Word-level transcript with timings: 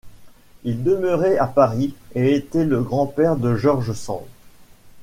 Il 0.63 0.81
demeurait 0.83 1.37
à 1.37 1.45
Paris 1.45 1.93
et 2.15 2.33
était 2.33 2.65
le 2.65 2.81
grand-père 2.81 3.35
de 3.35 3.53
George 3.55 3.93
Sand. 3.93 4.25